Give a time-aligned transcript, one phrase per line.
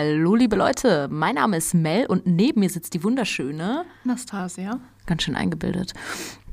[0.00, 4.78] Hallo, liebe Leute, mein Name ist Mel und neben mir sitzt die wunderschöne Nastasia.
[5.06, 5.92] Ganz schön eingebildet.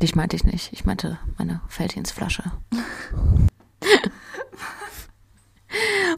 [0.02, 0.73] Dich meinte ich nicht.
[0.73, 2.52] Ich meinte meine Feldhensflasche.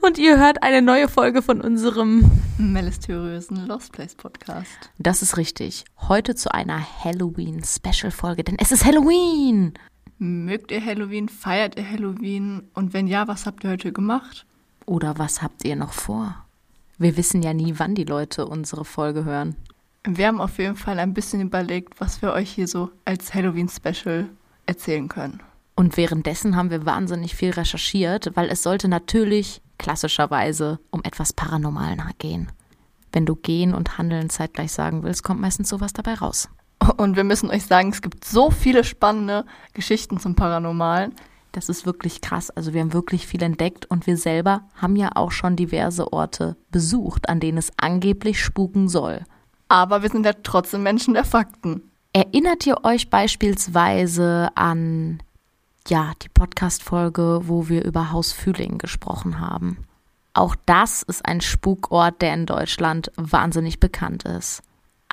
[0.01, 4.89] und ihr hört eine neue Folge von unserem Melysteriösen Lost Place Podcast.
[4.97, 5.83] Das ist richtig.
[6.07, 9.73] Heute zu einer Halloween-Special-Folge, denn es ist Halloween!
[10.17, 11.27] Mögt ihr Halloween?
[11.27, 12.69] Feiert ihr Halloween?
[12.73, 14.45] Und wenn ja, was habt ihr heute gemacht?
[14.85, 16.46] Oder was habt ihr noch vor?
[16.99, 19.55] Wir wissen ja nie, wann die Leute unsere Folge hören.
[20.03, 24.29] Wir haben auf jeden Fall ein bisschen überlegt, was wir euch hier so als Halloween-Special
[24.65, 25.41] erzählen können.
[25.75, 31.97] Und währenddessen haben wir wahnsinnig viel recherchiert, weil es sollte natürlich klassischerweise um etwas Paranormal
[32.17, 32.51] gehen.
[33.11, 36.49] Wenn du gehen und handeln zeitgleich sagen willst, kommt meistens sowas dabei raus.
[36.97, 41.13] Und wir müssen euch sagen, es gibt so viele spannende Geschichten zum Paranormalen.
[41.51, 42.49] Das ist wirklich krass.
[42.49, 46.55] Also wir haben wirklich viel entdeckt und wir selber haben ja auch schon diverse Orte
[46.71, 49.21] besucht, an denen es angeblich spuken soll.
[49.69, 51.81] Aber wir sind ja trotzdem Menschen der Fakten.
[52.13, 55.21] Erinnert ihr euch beispielsweise an
[55.87, 59.77] ja, die Podcast-Folge, wo wir über Haus Fühling gesprochen haben?
[60.33, 64.61] Auch das ist ein Spukort, der in Deutschland wahnsinnig bekannt ist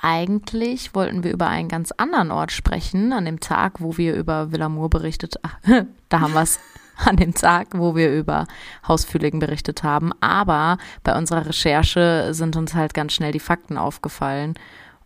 [0.01, 4.51] eigentlich wollten wir über einen ganz anderen Ort sprechen, an dem Tag, wo wir über
[4.51, 5.57] Villamur berichtet, ach,
[6.09, 6.59] da haben wir es,
[6.97, 8.47] an dem Tag, wo wir über
[8.87, 10.11] Hausfühligen berichtet haben.
[10.21, 14.55] Aber bei unserer Recherche sind uns halt ganz schnell die Fakten aufgefallen.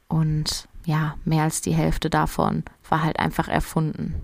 [0.08, 4.16] Und ja, mehr als die Hälfte davon war halt einfach erfunden.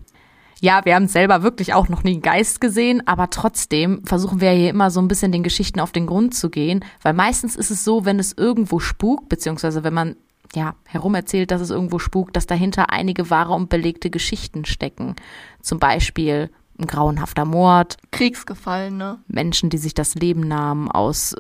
[0.62, 4.52] Ja, wir haben selber wirklich auch noch nie einen Geist gesehen, aber trotzdem versuchen wir
[4.52, 7.72] hier immer so ein bisschen den Geschichten auf den Grund zu gehen, weil meistens ist
[7.72, 10.16] es so, wenn es irgendwo spukt, beziehungsweise wenn man
[10.54, 15.16] ja, herumerzählt, dass es irgendwo spukt, dass dahinter einige wahre und belegte Geschichten stecken.
[15.62, 17.98] Zum Beispiel ein grauenhafter Mord.
[18.12, 19.20] Kriegsgefallene.
[19.28, 21.36] Menschen, die sich das Leben nahmen aus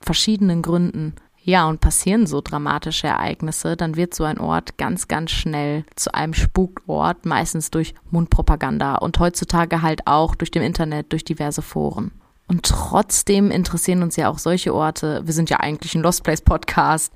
[0.00, 1.14] verschiedenen Gründen.
[1.42, 6.12] Ja, und passieren so dramatische Ereignisse, dann wird so ein Ort ganz, ganz schnell zu
[6.12, 12.12] einem Spukort, meistens durch Mundpropaganda und heutzutage halt auch durch dem Internet, durch diverse Foren.
[12.46, 15.22] Und trotzdem interessieren uns ja auch solche Orte.
[15.24, 17.12] Wir sind ja eigentlich ein Lost Place Podcast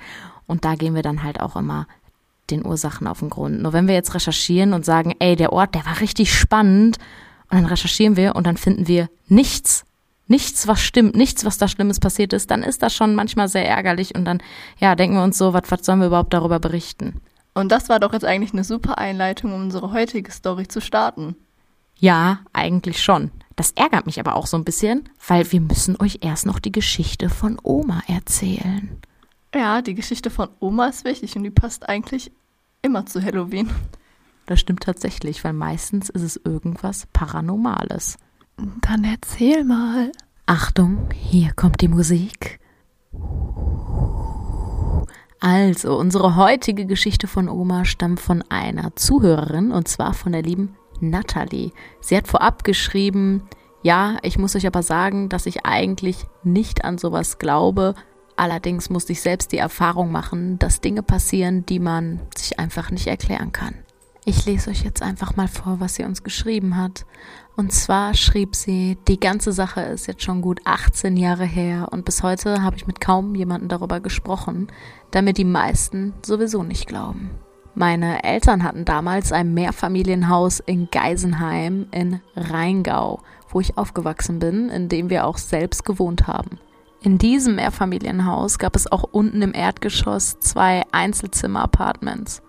[0.46, 1.86] und da gehen wir dann halt auch immer
[2.50, 3.62] den Ursachen auf den Grund.
[3.62, 6.98] Nur wenn wir jetzt recherchieren und sagen, ey, der Ort, der war richtig spannend,
[7.50, 9.84] und dann recherchieren wir und dann finden wir nichts,
[10.26, 13.68] nichts, was stimmt, nichts, was da Schlimmes passiert ist, dann ist das schon manchmal sehr
[13.68, 14.42] ärgerlich und dann,
[14.78, 17.20] ja, denken wir uns so, was, was sollen wir überhaupt darüber berichten?
[17.52, 21.36] Und das war doch jetzt eigentlich eine super Einleitung, um unsere heutige Story zu starten.
[21.96, 23.30] Ja, eigentlich schon.
[23.54, 26.72] Das ärgert mich aber auch so ein bisschen, weil wir müssen euch erst noch die
[26.72, 28.98] Geschichte von Oma erzählen.
[29.54, 32.32] Ja, die Geschichte von Oma ist wichtig und die passt eigentlich
[32.82, 33.70] immer zu Halloween.
[34.46, 38.18] Das stimmt tatsächlich, weil meistens ist es irgendwas Paranormales.
[38.82, 40.12] Dann erzähl mal.
[40.46, 42.60] Achtung, hier kommt die Musik.
[45.40, 50.76] Also, unsere heutige Geschichte von Oma stammt von einer Zuhörerin und zwar von der lieben
[51.00, 51.72] Natalie.
[52.00, 53.42] Sie hat vorab geschrieben,
[53.82, 57.94] ja, ich muss euch aber sagen, dass ich eigentlich nicht an sowas glaube,
[58.36, 63.06] Allerdings musste ich selbst die Erfahrung machen, dass Dinge passieren, die man sich einfach nicht
[63.06, 63.74] erklären kann.
[64.26, 67.04] Ich lese euch jetzt einfach mal vor, was sie uns geschrieben hat.
[67.56, 72.04] Und zwar schrieb sie, die ganze Sache ist jetzt schon gut 18 Jahre her und
[72.04, 74.68] bis heute habe ich mit kaum jemandem darüber gesprochen,
[75.10, 77.30] da mir die meisten sowieso nicht glauben.
[77.74, 84.88] Meine Eltern hatten damals ein Mehrfamilienhaus in Geisenheim in Rheingau, wo ich aufgewachsen bin, in
[84.88, 86.58] dem wir auch selbst gewohnt haben.
[87.04, 92.40] In diesem Mehrfamilienhaus gab es auch unten im Erdgeschoss zwei Einzelzimmer-Apartments.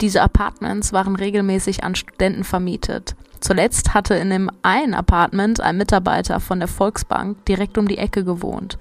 [0.00, 3.16] Diese Apartments waren regelmäßig an Studenten vermietet.
[3.40, 8.22] Zuletzt hatte in dem einen Apartment ein Mitarbeiter von der Volksbank direkt um die Ecke
[8.22, 8.78] gewohnt.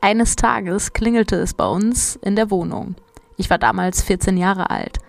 [0.00, 2.94] Eines Tages klingelte es bei uns in der Wohnung.
[3.36, 5.00] Ich war damals 14 Jahre alt.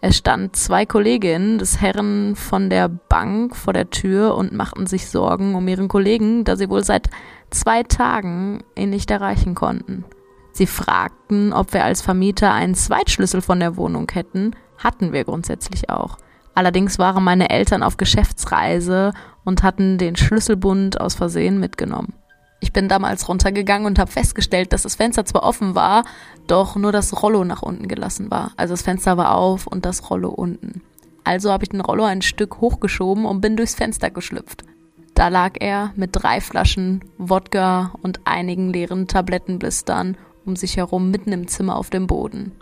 [0.00, 5.06] Es standen zwei Kolleginnen des Herren von der Bank vor der Tür und machten sich
[5.08, 7.08] Sorgen um ihren Kollegen, da sie wohl seit
[7.52, 10.04] zwei Tagen ihn nicht erreichen konnten.
[10.52, 14.54] Sie fragten, ob wir als Vermieter einen Zweitschlüssel von der Wohnung hätten.
[14.78, 16.18] Hatten wir grundsätzlich auch.
[16.54, 19.12] Allerdings waren meine Eltern auf Geschäftsreise
[19.44, 22.12] und hatten den Schlüsselbund aus Versehen mitgenommen.
[22.60, 26.04] Ich bin damals runtergegangen und habe festgestellt, dass das Fenster zwar offen war,
[26.46, 28.52] doch nur das Rollo nach unten gelassen war.
[28.56, 30.82] Also das Fenster war auf und das Rollo unten.
[31.24, 34.64] Also habe ich den Rollo ein Stück hochgeschoben und bin durchs Fenster geschlüpft.
[35.14, 41.32] Da lag er mit drei Flaschen Wodka und einigen leeren Tablettenblistern um sich herum mitten
[41.32, 42.52] im Zimmer auf dem Boden.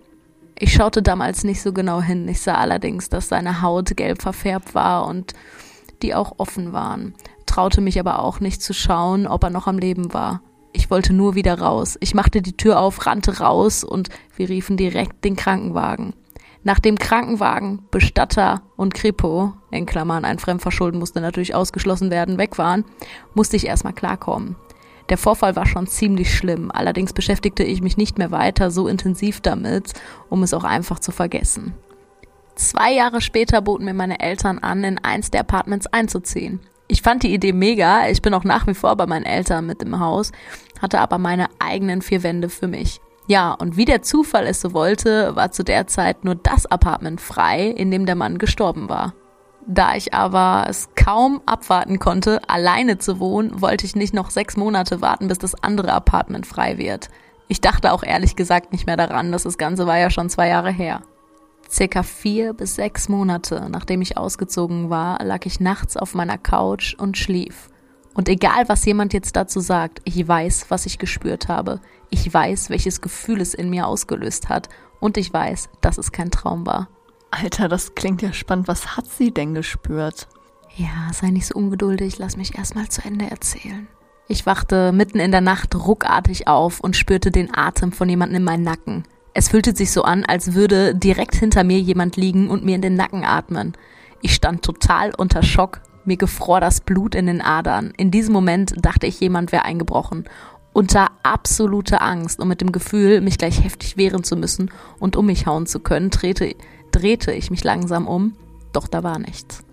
[0.59, 4.75] Ich schaute damals nicht so genau hin, ich sah allerdings, dass seine Haut gelb verfärbt
[4.75, 5.33] war und
[6.03, 7.15] die auch offen waren,
[7.47, 10.43] traute mich aber auch nicht zu schauen, ob er noch am Leben war.
[10.73, 11.97] Ich wollte nur wieder raus.
[12.01, 16.13] Ich machte die Tür auf, rannte raus und wir riefen direkt den Krankenwagen.
[16.63, 22.59] Nach dem Krankenwagen, Bestatter und Kripo, in Klammern ein Fremdverschulden musste natürlich ausgeschlossen werden, weg
[22.59, 22.85] waren,
[23.35, 24.57] musste ich erstmal klarkommen.
[25.09, 29.41] Der Vorfall war schon ziemlich schlimm, allerdings beschäftigte ich mich nicht mehr weiter so intensiv
[29.41, 29.95] damit,
[30.29, 31.75] um es auch einfach zu vergessen.
[32.57, 36.61] Zwei Jahre später boten mir meine Eltern an, in eins der Apartments einzuziehen.
[36.89, 39.83] Ich fand die Idee mega, ich bin auch nach wie vor bei meinen Eltern mit
[39.83, 40.31] im Haus,
[40.83, 43.01] hatte aber meine eigenen vier Wände für mich.
[43.31, 47.21] Ja, und wie der Zufall es so wollte, war zu der Zeit nur das Apartment
[47.21, 49.15] frei, in dem der Mann gestorben war.
[49.69, 54.57] Da ich aber es kaum abwarten konnte, alleine zu wohnen, wollte ich nicht noch sechs
[54.57, 57.09] Monate warten, bis das andere Apartment frei wird.
[57.47, 60.49] Ich dachte auch ehrlich gesagt nicht mehr daran, dass das Ganze war ja schon zwei
[60.49, 61.03] Jahre her.
[61.71, 66.97] Circa vier bis sechs Monate nachdem ich ausgezogen war, lag ich nachts auf meiner Couch
[66.99, 67.69] und schlief.
[68.13, 71.81] Und egal, was jemand jetzt dazu sagt, ich weiß, was ich gespürt habe.
[72.11, 74.69] Ich weiß, welches Gefühl es in mir ausgelöst hat.
[74.99, 76.89] Und ich weiß, dass es kein Traum war.
[77.31, 78.69] Alter, das klingt ja spannend.
[78.69, 80.29] Was hat sie denn gespürt?
[80.77, 83.89] Ja, sei nicht so ungeduldig, lass mich erstmal zu Ende erzählen.
[84.29, 88.45] Ich wachte mitten in der Nacht ruckartig auf und spürte den Atem von jemandem in
[88.45, 89.05] meinen Nacken.
[89.33, 92.83] Es fühlte sich so an, als würde direkt hinter mir jemand liegen und mir in
[92.83, 93.73] den Nacken atmen.
[94.23, 97.93] Ich stand total unter Schock mir gefror das Blut in den Adern.
[97.97, 100.25] In diesem Moment dachte ich, jemand wäre eingebrochen.
[100.73, 105.27] Unter absoluter Angst und mit dem Gefühl, mich gleich heftig wehren zu müssen und um
[105.27, 106.55] mich hauen zu können, drehte,
[106.93, 108.35] drehte ich mich langsam um,
[108.73, 109.65] doch da war nichts.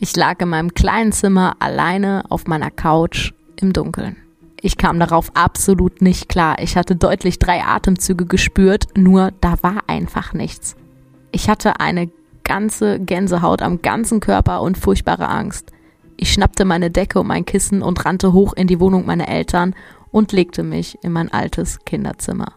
[0.00, 4.16] Ich lag in meinem kleinen Zimmer alleine auf meiner Couch im Dunkeln.
[4.60, 6.56] Ich kam darauf absolut nicht klar.
[6.58, 10.74] Ich hatte deutlich drei Atemzüge gespürt, nur da war einfach nichts.
[11.32, 12.10] Ich hatte eine
[12.44, 15.70] ganze Gänsehaut am ganzen Körper und furchtbare Angst.
[16.16, 19.74] Ich schnappte meine Decke und mein Kissen und rannte hoch in die Wohnung meiner Eltern
[20.14, 22.52] und legte mich in mein altes Kinderzimmer.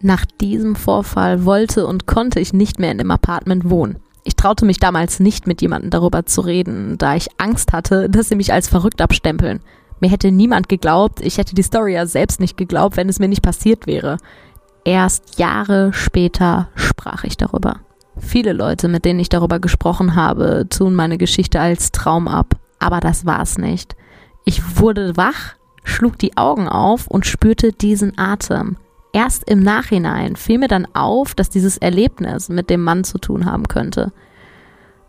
[0.00, 4.00] Nach diesem Vorfall wollte und konnte ich nicht mehr in dem Apartment wohnen.
[4.24, 8.28] Ich traute mich damals nicht mit jemandem darüber zu reden, da ich Angst hatte, dass
[8.28, 9.60] sie mich als verrückt abstempeln.
[10.00, 13.28] Mir hätte niemand geglaubt, ich hätte die Story ja selbst nicht geglaubt, wenn es mir
[13.28, 14.16] nicht passiert wäre.
[14.84, 17.76] Erst Jahre später sprach ich darüber.
[18.18, 22.56] Viele Leute, mit denen ich darüber gesprochen habe, tun meine Geschichte als Traum ab.
[22.80, 23.94] Aber das war's nicht.
[24.44, 28.76] Ich wurde wach, schlug die Augen auf und spürte diesen Atem.
[29.12, 33.44] Erst im Nachhinein fiel mir dann auf, dass dieses Erlebnis mit dem Mann zu tun
[33.44, 34.12] haben könnte.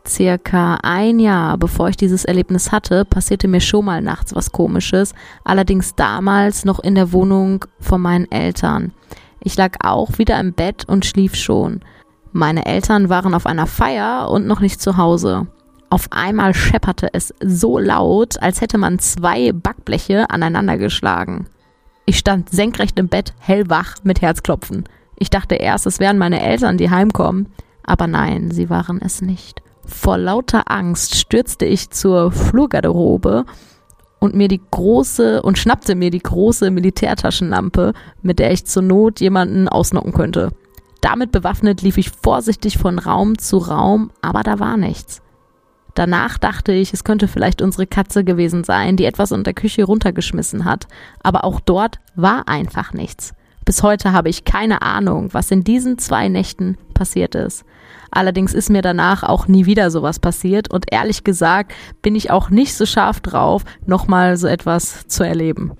[0.05, 5.13] Circa ein Jahr bevor ich dieses Erlebnis hatte, passierte mir schon mal nachts was Komisches,
[5.45, 8.91] allerdings damals noch in der Wohnung von meinen Eltern.
[9.39, 11.79] Ich lag auch wieder im Bett und schlief schon.
[12.33, 15.47] Meine Eltern waren auf einer Feier und noch nicht zu Hause.
[15.93, 21.45] Auf einmal schepperte es so laut, als hätte man zwei Backbleche aneinander geschlagen.
[22.07, 24.85] Ich stand senkrecht im Bett, hellwach, mit Herzklopfen.
[25.19, 27.49] Ich dachte erst, es wären meine Eltern, die heimkommen.
[27.83, 29.61] Aber nein, sie waren es nicht.
[29.85, 33.45] Vor lauter Angst stürzte ich zur Flurgarderobe
[34.17, 39.19] und mir die große und schnappte mir die große Militärtaschenlampe, mit der ich zur Not
[39.19, 40.53] jemanden ausnocken könnte.
[41.01, 45.21] Damit bewaffnet lief ich vorsichtig von Raum zu Raum, aber da war nichts.
[45.95, 49.83] Danach dachte ich, es könnte vielleicht unsere Katze gewesen sein, die etwas unter der Küche
[49.83, 50.87] runtergeschmissen hat,
[51.21, 53.33] aber auch dort war einfach nichts.
[53.65, 57.63] Bis heute habe ich keine Ahnung, was in diesen zwei Nächten passiert ist.
[58.11, 62.49] Allerdings ist mir danach auch nie wieder sowas passiert und ehrlich gesagt bin ich auch
[62.49, 65.73] nicht so scharf drauf, nochmal so etwas zu erleben.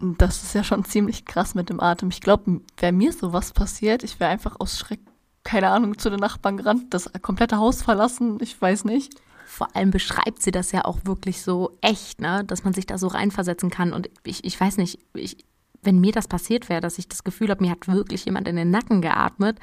[0.00, 2.08] Das ist ja schon ziemlich krass mit dem Atem.
[2.10, 5.00] Ich glaube, wäre mir sowas passiert, ich wäre einfach aus Schreck,
[5.44, 9.14] keine Ahnung, zu den Nachbarn gerannt, das komplette Haus verlassen, ich weiß nicht.
[9.48, 12.42] Vor allem beschreibt sie das ja auch wirklich so echt, ne?
[12.44, 13.92] dass man sich da so reinversetzen kann.
[13.92, 15.38] Und ich, ich weiß nicht, ich,
[15.82, 18.56] wenn mir das passiert wäre, dass ich das Gefühl habe, mir hat wirklich jemand in
[18.56, 19.58] den Nacken geatmet,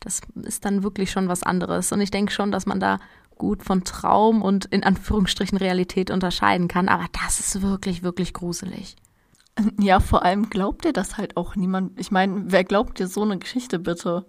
[0.00, 1.92] das ist dann wirklich schon was anderes.
[1.92, 2.98] Und ich denke schon, dass man da
[3.38, 6.88] gut von Traum und in Anführungsstrichen Realität unterscheiden kann.
[6.88, 8.96] Aber das ist wirklich, wirklich gruselig.
[9.80, 11.98] Ja, vor allem glaubt dir das halt auch niemand.
[11.98, 14.26] Ich meine, wer glaubt dir so eine Geschichte bitte?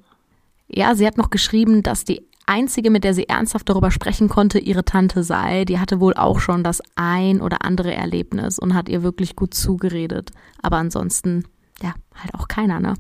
[0.68, 4.60] Ja, sie hat noch geschrieben, dass die einzige, mit der sie ernsthaft darüber sprechen konnte,
[4.60, 5.66] ihre Tante sei.
[5.66, 9.54] Die hatte wohl auch schon das ein oder andere Erlebnis und hat ihr wirklich gut
[9.54, 10.32] zugeredet.
[10.62, 11.46] Aber ansonsten,
[11.82, 12.96] ja, halt auch keiner, ne?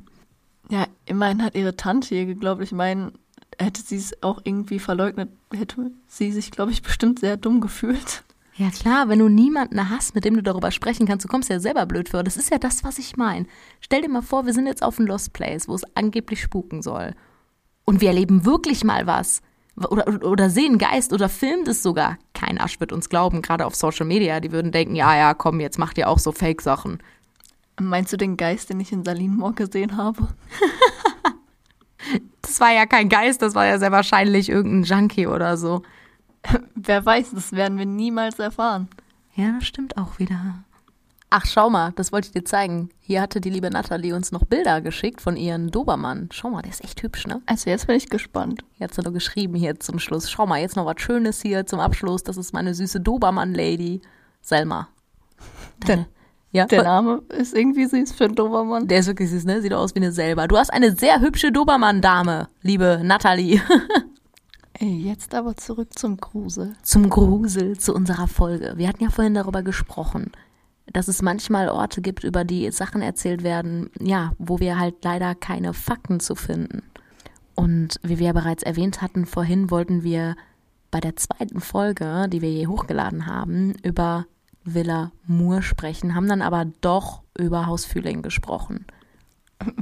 [0.69, 2.61] Ja, immerhin hat ihre Tante ihr geglaubt.
[2.61, 3.11] Ich meine,
[3.59, 8.23] hätte sie es auch irgendwie verleugnet, hätte sie sich, glaube ich, bestimmt sehr dumm gefühlt.
[8.55, 11.59] Ja klar, wenn du niemanden hast, mit dem du darüber sprechen kannst, du kommst ja
[11.59, 12.23] selber blöd vor.
[12.23, 13.47] Das ist ja das, was ich meine.
[13.81, 16.83] Stell dir mal vor, wir sind jetzt auf einem Lost Place, wo es angeblich spuken
[16.83, 17.15] soll.
[17.85, 19.41] Und wir erleben wirklich mal was.
[19.75, 22.17] Oder, oder sehen Geist oder filmt es sogar.
[22.33, 24.39] Kein Arsch wird uns glauben, gerade auf Social Media.
[24.39, 27.01] Die würden denken, ja, ja, komm, jetzt macht ihr auch so Fake-Sachen.
[27.79, 30.27] Meinst du den Geist, den ich in Salinmoor gesehen habe?
[32.41, 35.81] das war ja kein Geist, das war ja sehr wahrscheinlich irgendein Junkie oder so.
[36.75, 38.89] Wer weiß, das werden wir niemals erfahren.
[39.35, 40.63] Ja, das stimmt auch wieder.
[41.35, 42.89] Ach, schau mal, das wollte ich dir zeigen.
[42.99, 46.29] Hier hatte die liebe Nathalie uns noch Bilder geschickt von ihren Dobermann.
[46.31, 47.41] Schau mal, der ist echt hübsch, ne?
[47.47, 48.63] Also jetzt bin ich gespannt.
[48.73, 50.29] Hier hat sie nur geschrieben hier zum Schluss.
[50.29, 52.21] Schau mal, jetzt noch was Schönes hier zum Abschluss.
[52.21, 54.01] Das ist meine süße Dobermann-Lady.
[54.43, 54.89] Selma.
[55.87, 56.05] Der,
[56.51, 56.67] ja?
[56.67, 58.87] der Name ist irgendwie süß für einen Dobermann.
[58.87, 59.59] Der ist wirklich süß, ne?
[59.63, 60.47] Sieht aus wie eine selber.
[60.47, 63.59] Du hast eine sehr hübsche Dobermann-Dame, liebe Nathalie.
[64.79, 66.73] Jetzt aber zurück zum Grusel.
[66.83, 68.73] Zum Grusel, zu unserer Folge.
[68.75, 70.31] Wir hatten ja vorhin darüber gesprochen,
[70.91, 75.35] dass es manchmal Orte gibt, über die Sachen erzählt werden, ja, wo wir halt leider
[75.35, 76.83] keine Fakten zu finden.
[77.55, 80.35] Und wie wir ja bereits erwähnt hatten, vorhin wollten wir
[80.91, 84.25] bei der zweiten Folge, die wir je hochgeladen haben, über
[84.63, 88.85] Villa Moore sprechen, haben dann aber doch über Haus Fühling gesprochen.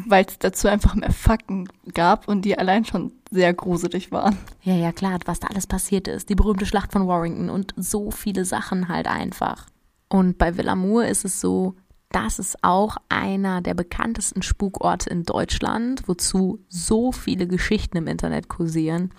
[0.08, 4.38] Weil es dazu einfach mehr Fakten gab und die allein schon sehr gruselig waren.
[4.64, 6.30] Ja, ja, klar, was da alles passiert ist.
[6.30, 9.68] Die berühmte Schlacht von Warrington und so viele Sachen halt einfach.
[10.12, 11.76] Und bei Villamour ist es so,
[12.10, 18.50] das ist auch einer der bekanntesten Spukorte in Deutschland, wozu so viele Geschichten im Internet
[18.50, 19.12] kursieren.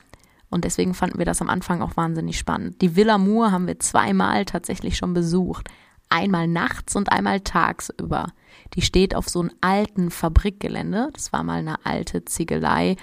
[0.51, 2.83] Und deswegen fanden wir das am Anfang auch wahnsinnig spannend.
[2.83, 5.71] Die Villa Moor haben wir zweimal tatsächlich schon besucht.
[6.11, 8.27] Einmal nachts und einmal tagsüber.
[8.75, 11.09] Die steht auf so einem alten Fabrikgelände.
[11.15, 12.97] Das war mal eine alte Ziegelei.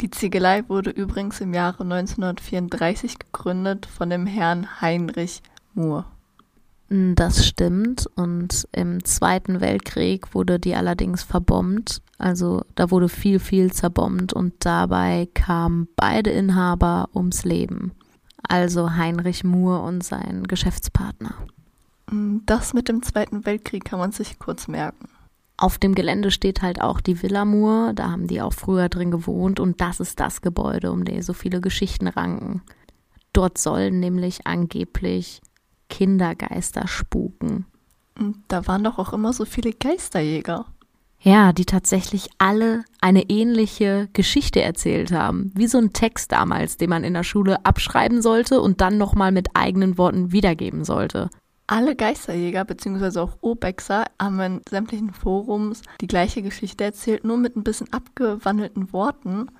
[0.00, 6.17] Die Ziegelei wurde übrigens im Jahre 1934 gegründet von dem Herrn Heinrich Moore.
[6.90, 8.06] Das stimmt.
[8.16, 12.00] Und im Zweiten Weltkrieg wurde die allerdings verbombt.
[12.16, 17.92] Also da wurde viel, viel zerbombt und dabei kamen beide Inhaber ums Leben.
[18.42, 21.34] Also Heinrich Moore und sein Geschäftspartner.
[22.46, 25.08] Das mit dem Zweiten Weltkrieg kann man sich kurz merken.
[25.58, 29.10] Auf dem Gelände steht halt auch die Villa Moore, da haben die auch früher drin
[29.10, 32.62] gewohnt und das ist das Gebäude, um dem so viele Geschichten ranken.
[33.32, 35.42] Dort sollen nämlich angeblich
[35.88, 37.66] Kindergeister spuken.
[38.48, 40.66] Da waren doch auch immer so viele Geisterjäger.
[41.20, 45.50] Ja, die tatsächlich alle eine ähnliche Geschichte erzählt haben.
[45.54, 49.32] Wie so ein Text damals, den man in der Schule abschreiben sollte und dann nochmal
[49.32, 51.28] mit eigenen Worten wiedergeben sollte.
[51.66, 53.18] Alle Geisterjäger bzw.
[53.18, 58.92] auch Urbexer haben in sämtlichen Forums die gleiche Geschichte erzählt, nur mit ein bisschen abgewandelten
[58.92, 59.50] Worten,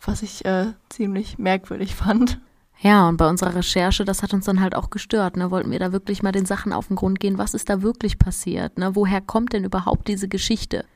[0.00, 2.40] was ich äh, ziemlich merkwürdig fand.
[2.82, 5.36] Ja, und bei unserer Recherche, das hat uns dann halt auch gestört.
[5.36, 5.50] Ne?
[5.50, 8.18] Wollten wir da wirklich mal den Sachen auf den Grund gehen, was ist da wirklich
[8.18, 8.78] passiert?
[8.78, 8.96] Ne?
[8.96, 10.86] Woher kommt denn überhaupt diese Geschichte?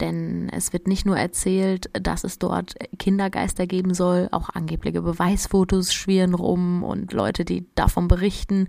[0.00, 5.92] Denn es wird nicht nur erzählt, dass es dort Kindergeister geben soll, auch angebliche Beweisfotos
[5.92, 8.68] schwirren rum und Leute, die davon berichten.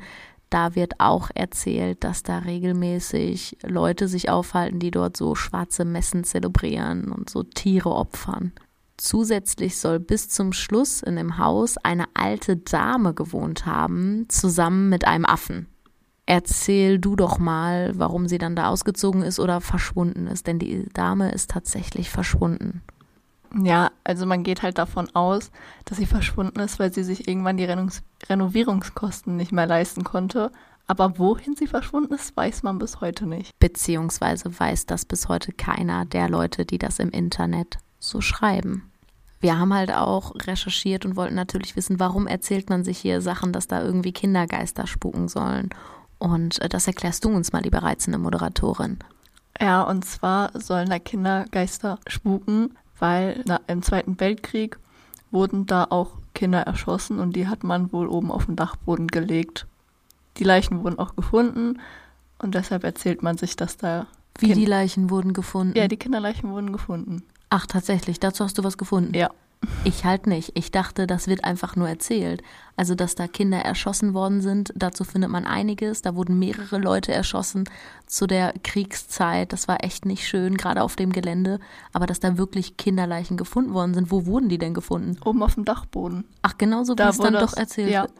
[0.49, 6.23] Da wird auch erzählt, dass da regelmäßig Leute sich aufhalten, die dort so schwarze Messen
[6.23, 8.51] zelebrieren und so Tiere opfern.
[9.03, 15.05] Zusätzlich soll bis zum Schluss in dem Haus eine alte Dame gewohnt haben, zusammen mit
[15.05, 15.67] einem Affen.
[16.25, 20.87] Erzähl du doch mal, warum sie dann da ausgezogen ist oder verschwunden ist, denn die
[20.93, 22.81] Dame ist tatsächlich verschwunden.
[23.61, 25.51] Ja, also man geht halt davon aus,
[25.83, 30.49] dass sie verschwunden ist, weil sie sich irgendwann die Renungs Renovierungskosten nicht mehr leisten konnte.
[30.87, 33.51] Aber wohin sie verschwunden ist, weiß man bis heute nicht.
[33.59, 38.89] Beziehungsweise weiß das bis heute keiner der Leute, die das im Internet so schreiben.
[39.43, 43.51] Wir haben halt auch recherchiert und wollten natürlich wissen, warum erzählt man sich hier Sachen,
[43.51, 45.69] dass da irgendwie Kindergeister spuken sollen.
[46.17, 48.99] Und äh, das erklärst du uns mal, liebe reizende Moderatorin.
[49.59, 54.79] Ja, und zwar sollen da Kindergeister spuken, weil na, im Zweiten Weltkrieg
[55.29, 59.67] wurden da auch Kinder erschossen und die hat man wohl oben auf den Dachboden gelegt.
[60.37, 61.81] Die Leichen wurden auch gefunden
[62.37, 64.07] und deshalb erzählt man sich, dass da.
[64.39, 65.77] Wie kind die Leichen wurden gefunden?
[65.77, 67.23] Ja, die Kinderleichen wurden gefunden.
[67.55, 69.13] Ach, tatsächlich, dazu hast du was gefunden?
[69.13, 69.29] Ja.
[69.83, 70.53] Ich halt nicht.
[70.55, 72.41] Ich dachte, das wird einfach nur erzählt.
[72.77, 76.01] Also, dass da Kinder erschossen worden sind, dazu findet man einiges.
[76.01, 77.65] Da wurden mehrere Leute erschossen
[78.07, 79.53] zu der Kriegszeit.
[79.53, 81.59] Das war echt nicht schön, gerade auf dem Gelände.
[81.93, 85.15] Aber dass da wirklich Kinderleichen gefunden worden sind, wo wurden die denn gefunden?
[85.23, 86.25] Oben auf dem Dachboden.
[86.41, 88.01] Ach, genauso wie da es dann doch erzählt ja.
[88.01, 88.13] wird.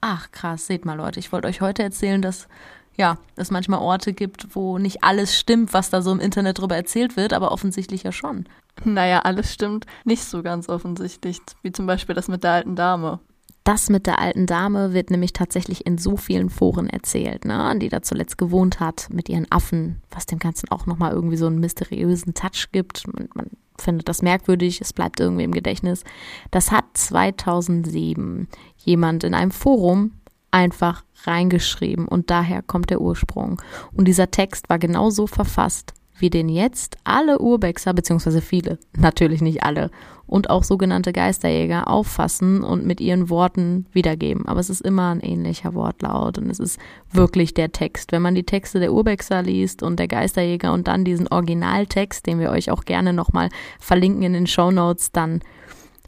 [0.00, 0.66] Ach, krass.
[0.66, 2.48] Seht mal, Leute, ich wollte euch heute erzählen, dass
[2.96, 6.76] ja, es manchmal Orte gibt, wo nicht alles stimmt, was da so im Internet drüber
[6.76, 8.46] erzählt wird, aber offensichtlich ja schon.
[8.84, 13.20] Naja, alles stimmt nicht so ganz offensichtlich, wie zum Beispiel das mit der alten Dame.
[13.64, 17.90] Das mit der alten Dame wird nämlich tatsächlich in so vielen Foren erzählt, ne, die
[17.90, 21.60] da zuletzt gewohnt hat mit ihren Affen, was dem Ganzen auch nochmal irgendwie so einen
[21.60, 23.06] mysteriösen Touch gibt.
[23.06, 26.04] Man, man findet das merkwürdig, es bleibt irgendwie im Gedächtnis.
[26.50, 30.12] Das hat 2007 jemand in einem Forum
[30.50, 33.60] einfach reingeschrieben und daher kommt der Ursprung.
[33.92, 39.62] Und dieser Text war genauso verfasst, wie den jetzt alle Urbexer, beziehungsweise viele, natürlich nicht
[39.62, 39.90] alle,
[40.26, 44.46] und auch sogenannte Geisterjäger auffassen und mit ihren Worten wiedergeben.
[44.46, 46.78] Aber es ist immer ein ähnlicher Wortlaut und es ist
[47.10, 48.12] wirklich der Text.
[48.12, 52.38] Wenn man die Texte der Urbexer liest und der Geisterjäger und dann diesen Originaltext, den
[52.38, 53.48] wir euch auch gerne nochmal
[53.80, 55.40] verlinken in den Show Notes, dann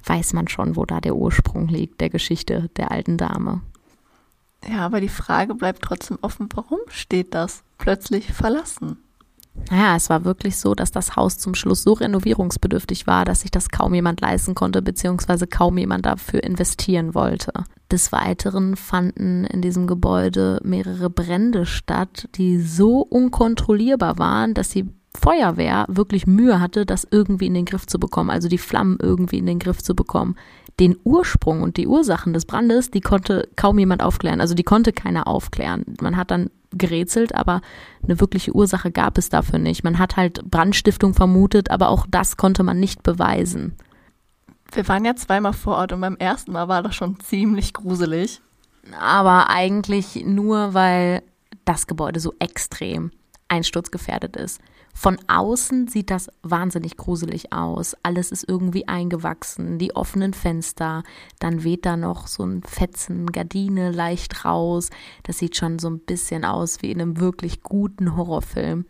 [0.04, 3.61] weiß man schon, wo da der Ursprung liegt, der Geschichte der alten Dame.
[4.69, 8.99] Ja, aber die Frage bleibt trotzdem offen, warum steht das plötzlich verlassen?
[9.71, 13.50] Naja, es war wirklich so, dass das Haus zum Schluss so renovierungsbedürftig war, dass sich
[13.50, 17.52] das kaum jemand leisten konnte, beziehungsweise kaum jemand dafür investieren wollte.
[17.90, 24.88] Des Weiteren fanden in diesem Gebäude mehrere Brände statt, die so unkontrollierbar waren, dass die
[25.14, 29.38] Feuerwehr wirklich Mühe hatte, das irgendwie in den Griff zu bekommen, also die Flammen irgendwie
[29.38, 30.37] in den Griff zu bekommen.
[30.83, 34.93] Den Ursprung und die Ursachen des Brandes, die konnte kaum jemand aufklären, also die konnte
[34.93, 35.85] keiner aufklären.
[36.01, 37.61] Man hat dann gerätselt, aber
[38.03, 39.85] eine wirkliche Ursache gab es dafür nicht.
[39.85, 43.77] Man hat halt Brandstiftung vermutet, aber auch das konnte man nicht beweisen.
[44.73, 48.41] Wir waren ja zweimal vor Ort und beim ersten Mal war das schon ziemlich gruselig.
[48.99, 51.23] Aber eigentlich nur, weil
[51.65, 53.12] das Gebäude so extrem
[53.47, 54.61] einsturzgefährdet ist.
[54.94, 57.96] Von außen sieht das wahnsinnig gruselig aus.
[58.02, 61.02] Alles ist irgendwie eingewachsen, die offenen Fenster,
[61.38, 64.90] dann weht da noch so ein Fetzen Gardine leicht raus.
[65.22, 68.84] Das sieht schon so ein bisschen aus wie in einem wirklich guten Horrorfilm.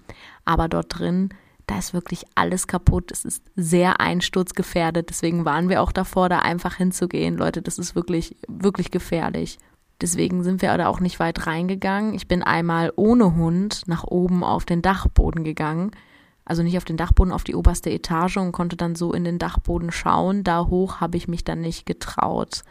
[0.44, 1.30] Aber dort drin,
[1.66, 3.12] da ist wirklich alles kaputt.
[3.12, 5.09] Es ist sehr einsturzgefährdet.
[5.09, 7.37] Deswegen waren wir auch davor, da einfach hinzugehen.
[7.37, 9.59] Leute, das ist wirklich, wirklich gefährlich.
[10.01, 12.15] Deswegen sind wir da auch nicht weit reingegangen.
[12.15, 15.93] Ich bin einmal ohne Hund nach oben auf den Dachboden gegangen.
[16.45, 19.39] Also nicht auf den Dachboden, auf die oberste Etage und konnte dann so in den
[19.39, 20.43] Dachboden schauen.
[20.43, 22.63] Da hoch habe ich mich dann nicht getraut.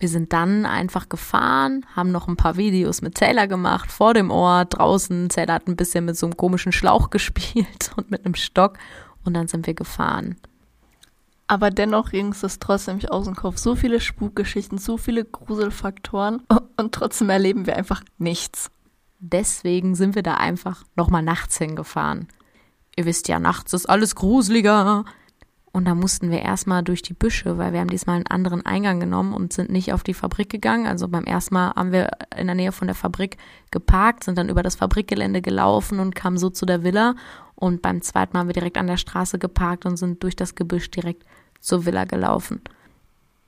[0.00, 4.30] Wir sind dann einfach gefahren, haben noch ein paar Videos mit Taylor gemacht, vor dem
[4.30, 5.28] Ort, draußen.
[5.28, 8.78] Taylor hat ein bisschen mit so einem komischen Schlauch gespielt und mit einem Stock
[9.24, 10.36] und dann sind wir gefahren.
[11.46, 13.58] Aber dennoch ging es trotzdem nicht aus dem Kopf.
[13.58, 16.42] So viele Spukgeschichten, so viele Gruselfaktoren
[16.76, 18.70] und trotzdem erleben wir einfach nichts.
[19.18, 22.28] Deswegen sind wir da einfach nochmal nachts hingefahren.
[22.96, 25.04] Ihr wisst ja, nachts ist alles gruseliger.
[25.72, 29.00] Und da mussten wir erstmal durch die Büsche, weil wir haben diesmal einen anderen Eingang
[29.00, 30.86] genommen und sind nicht auf die Fabrik gegangen.
[30.86, 33.38] Also beim ersten Mal haben wir in der Nähe von der Fabrik
[33.72, 37.16] geparkt, sind dann über das Fabrikgelände gelaufen und kamen so zu der Villa.
[37.54, 40.54] Und beim zweiten Mal haben wir direkt an der Straße geparkt und sind durch das
[40.54, 41.24] Gebüsch direkt
[41.60, 42.60] zur Villa gelaufen.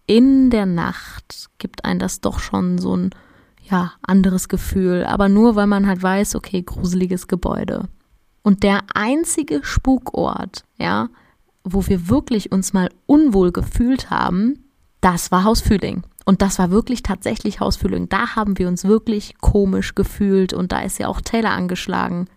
[0.07, 3.11] In der Nacht gibt ein das doch schon so ein
[3.69, 7.89] ja, anderes Gefühl, aber nur weil man halt weiß, okay, gruseliges Gebäude.
[8.43, 11.09] Und der einzige Spukort, ja,
[11.65, 14.65] wo wir wirklich uns mal unwohl gefühlt haben,
[15.01, 16.05] das war Haus Fühling.
[16.25, 18.09] Und das war wirklich tatsächlich Haus Fühling.
[18.09, 22.29] Da haben wir uns wirklich komisch gefühlt und da ist ja auch Taylor angeschlagen.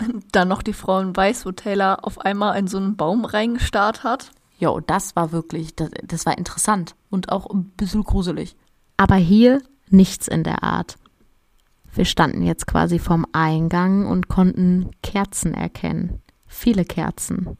[0.32, 4.04] Dann noch die Frau in Weiß, wo Taylor auf einmal in so einen Baum reingestarrt
[4.04, 4.30] hat.
[4.58, 8.56] Jo, das war wirklich, das, das war interessant und auch ein bisschen gruselig.
[8.96, 10.96] Aber hier nichts in der Art.
[11.92, 16.20] Wir standen jetzt quasi vorm Eingang und konnten Kerzen erkennen.
[16.46, 17.56] Viele Kerzen.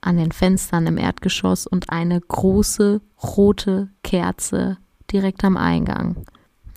[0.00, 4.76] An den Fenstern im Erdgeschoss und eine große rote Kerze
[5.10, 6.24] direkt am Eingang.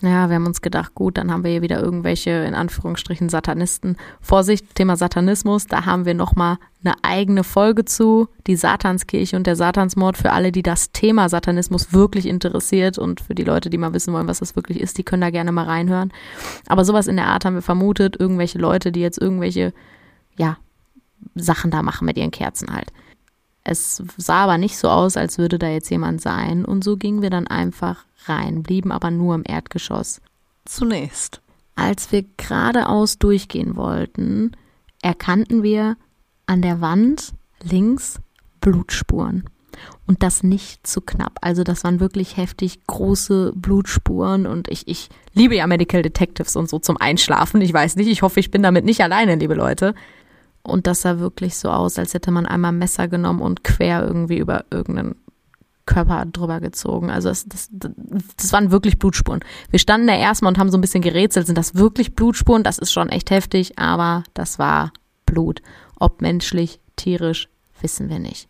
[0.00, 3.96] Ja, wir haben uns gedacht, gut, dann haben wir hier wieder irgendwelche, in Anführungsstrichen, Satanisten.
[4.20, 9.56] Vorsicht, Thema Satanismus, da haben wir nochmal eine eigene Folge zu, die Satanskirche und der
[9.56, 13.92] Satansmord für alle, die das Thema Satanismus wirklich interessiert und für die Leute, die mal
[13.92, 16.12] wissen wollen, was das wirklich ist, die können da gerne mal reinhören.
[16.68, 19.74] Aber sowas in der Art haben wir vermutet, irgendwelche Leute, die jetzt irgendwelche,
[20.36, 20.58] ja,
[21.34, 22.92] Sachen da machen mit ihren Kerzen halt.
[23.68, 27.22] Es sah aber nicht so aus, als würde da jetzt jemand sein und so gingen
[27.22, 30.20] wir dann einfach rein, blieben aber nur im Erdgeschoss.
[30.64, 31.40] Zunächst.
[31.76, 34.52] Als wir geradeaus durchgehen wollten,
[35.00, 35.96] erkannten wir
[36.46, 38.20] an der Wand links
[38.60, 39.44] Blutspuren.
[40.06, 41.38] Und das nicht zu knapp.
[41.40, 46.68] Also das waren wirklich heftig große Blutspuren und ich, ich liebe ja Medical Detectives und
[46.68, 47.60] so zum Einschlafen.
[47.60, 49.94] Ich weiß nicht, ich hoffe, ich bin damit nicht alleine, liebe Leute.
[50.62, 54.38] Und das sah wirklich so aus, als hätte man einmal Messer genommen und quer irgendwie
[54.38, 55.16] über irgendeinen
[55.88, 57.10] Körper drüber gezogen.
[57.10, 57.70] Also das, das,
[58.36, 59.40] das waren wirklich Blutspuren.
[59.70, 62.62] Wir standen da erstmal und haben so ein bisschen gerätselt, sind das wirklich Blutspuren?
[62.62, 64.92] Das ist schon echt heftig, aber das war
[65.24, 65.62] Blut.
[65.98, 67.48] Ob menschlich, tierisch,
[67.80, 68.48] wissen wir nicht.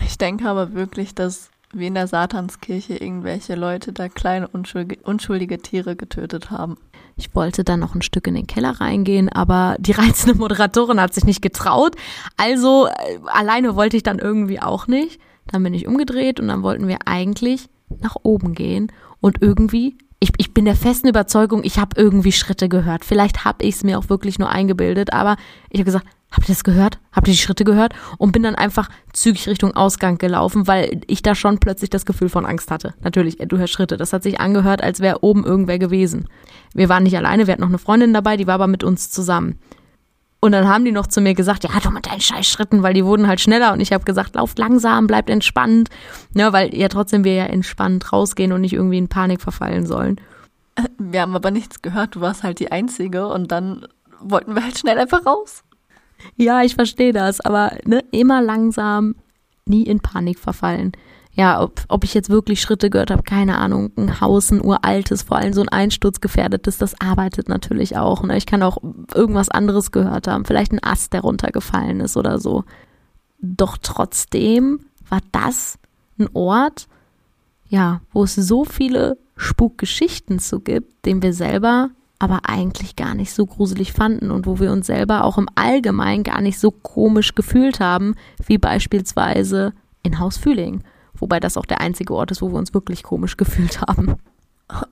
[0.00, 5.58] Ich denke aber wirklich, dass wie in der Satanskirche irgendwelche Leute da kleine unschuldige, unschuldige
[5.58, 6.76] Tiere getötet haben.
[7.16, 11.14] Ich wollte dann noch ein Stück in den Keller reingehen, aber die reizende Moderatorin hat
[11.14, 11.96] sich nicht getraut.
[12.36, 15.20] Also äh, alleine wollte ich dann irgendwie auch nicht.
[15.46, 17.68] Dann bin ich umgedreht und dann wollten wir eigentlich
[18.00, 22.68] nach oben gehen und irgendwie ich, ich bin der festen Überzeugung, ich habe irgendwie Schritte
[22.68, 23.04] gehört.
[23.04, 25.36] Vielleicht habe ich es mir auch wirklich nur eingebildet, aber
[25.68, 26.98] ich habe gesagt, habt ihr das gehört?
[27.12, 27.94] Habt ihr die Schritte gehört?
[28.18, 32.28] Und bin dann einfach zügig Richtung Ausgang gelaufen, weil ich da schon plötzlich das Gefühl
[32.28, 32.94] von Angst hatte.
[33.02, 33.96] Natürlich, du hörst Schritte.
[33.96, 36.28] Das hat sich angehört, als wäre oben irgendwer gewesen.
[36.74, 39.10] Wir waren nicht alleine, wir hatten noch eine Freundin dabei, die war aber mit uns
[39.10, 39.58] zusammen.
[40.40, 43.04] Und dann haben die noch zu mir gesagt, ja, du mit deinen Scheißschritten, weil die
[43.04, 43.72] wurden halt schneller.
[43.72, 45.88] Und ich habe gesagt, lauft langsam, bleibt entspannt.
[46.34, 50.20] Ja, weil ja trotzdem wir ja entspannt rausgehen und nicht irgendwie in Panik verfallen sollen.
[50.98, 53.86] Wir haben aber nichts gehört, du warst halt die Einzige und dann
[54.20, 55.62] wollten wir halt schnell einfach raus.
[56.36, 59.14] Ja, ich verstehe das, aber ne, immer langsam,
[59.66, 60.92] nie in Panik verfallen
[61.34, 63.90] ja, ob, ob ich jetzt wirklich Schritte gehört habe, keine Ahnung.
[63.96, 68.22] Ein Haus, ein uraltes, vor allem so ein einsturzgefährdetes, das arbeitet natürlich auch.
[68.22, 68.36] Ne?
[68.36, 68.78] Ich kann auch
[69.14, 72.64] irgendwas anderes gehört haben, vielleicht ein Ast, der runtergefallen ist oder so.
[73.40, 75.78] Doch trotzdem war das
[76.18, 76.86] ein Ort,
[77.66, 81.90] ja, wo es so viele Spukgeschichten zu gibt, den wir selber
[82.22, 86.22] aber eigentlich gar nicht so gruselig fanden und wo wir uns selber auch im Allgemeinen
[86.22, 88.14] gar nicht so komisch gefühlt haben,
[88.46, 89.72] wie beispielsweise
[90.04, 90.84] in Haus Fühling.
[91.14, 94.14] Wobei das auch der einzige Ort ist, wo wir uns wirklich komisch gefühlt haben.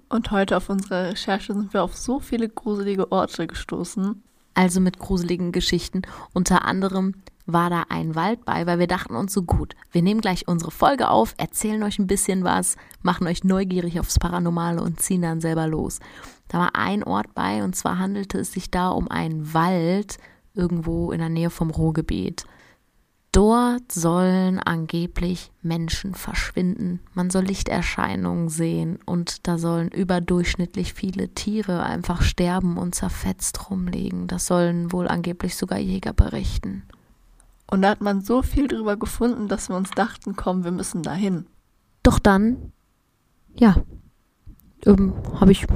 [0.08, 4.20] Und heute auf unserer Recherche sind wir auf so viele gruselige Orte gestoßen.
[4.54, 6.02] Also mit gruseligen Geschichten.
[6.34, 7.14] Unter anderem
[7.46, 10.72] war da ein Wald bei, weil wir dachten uns so gut, wir nehmen gleich unsere
[10.72, 15.40] Folge auf, erzählen euch ein bisschen was, machen euch neugierig aufs Paranormale und ziehen dann
[15.40, 16.00] selber los.
[16.50, 20.18] Da war ein Ort bei und zwar handelte es sich da um einen Wald
[20.52, 22.44] irgendwo in der Nähe vom Ruhrgebiet.
[23.30, 26.98] Dort sollen angeblich Menschen verschwinden.
[27.14, 34.26] Man soll Lichterscheinungen sehen und da sollen überdurchschnittlich viele Tiere einfach sterben und zerfetzt rumliegen.
[34.26, 36.82] Das sollen wohl angeblich sogar Jäger berichten.
[37.68, 41.04] Und da hat man so viel drüber gefunden, dass wir uns dachten, komm, wir müssen
[41.04, 41.46] dahin.
[42.02, 42.72] Doch dann,
[43.54, 43.76] ja,
[44.84, 45.68] ähm, habe ich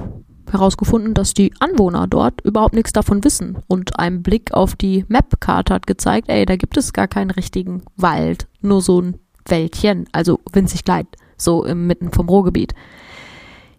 [0.55, 3.59] herausgefunden, dass die Anwohner dort überhaupt nichts davon wissen.
[3.67, 7.83] Und ein Blick auf die Map-Karte hat gezeigt, ey, da gibt es gar keinen richtigen
[7.97, 12.75] Wald, nur so ein Wäldchen, also winzig klein, so im Mitten vom Ruhrgebiet.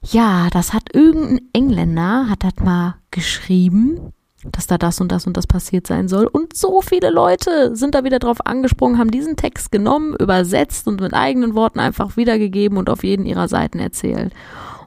[0.04, 4.14] Ja, das hat irgendein Engländer, hat das mal geschrieben,
[4.52, 6.28] dass da das und das und das passiert sein soll.
[6.28, 11.02] Und so viele Leute sind da wieder drauf angesprungen, haben diesen Text genommen, übersetzt und
[11.02, 14.34] mit eigenen Worten einfach wiedergegeben und auf jeden ihrer Seiten erzählt.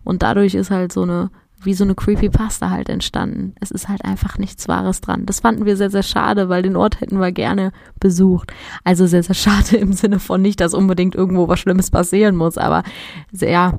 [0.05, 1.31] Und dadurch ist halt so eine
[1.63, 3.55] wie so eine Creepypasta halt entstanden.
[3.61, 5.27] Es ist halt einfach nichts Wahres dran.
[5.27, 8.53] Das fanden wir sehr, sehr schade, weil den Ort hätten wir gerne besucht.
[8.85, 12.59] Also sehr, sehr schade im Sinne von nicht, dass unbedingt irgendwo was Schlimmes passieren muss,
[12.59, 12.83] aber
[13.33, 13.79] sehr